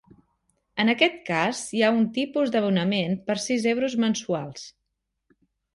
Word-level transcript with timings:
En 0.83 0.89
aquest 0.93 1.19
cas 1.27 1.61
hi 1.79 1.83
ha 1.83 1.91
un 1.97 2.09
tipus 2.17 2.55
d'abonament 2.57 3.17
per 3.29 3.39
sis 3.47 3.69
euros 3.75 3.99
mensuals. 4.07 4.67